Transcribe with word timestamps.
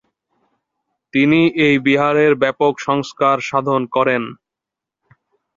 তিনি 1.13 1.39
এই 1.65 1.75
বিহারের 1.85 2.33
ব্যাপক 2.41 2.73
সংস্কার 2.87 3.37
সাধন 3.49 3.81
করেন। 3.95 4.23